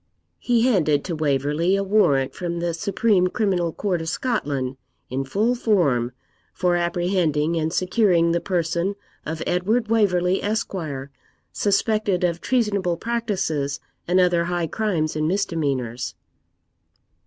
[0.39, 4.77] He handed to Waverley a warrant from the Supreme Criminal Court of Scotland,
[5.11, 6.11] in full form,
[6.55, 8.95] for apprehending and securing the person
[9.27, 10.73] of Edward Waverley, Esq.,
[11.53, 16.15] suspected of treasonable practices and other high crimes and misdemeanours.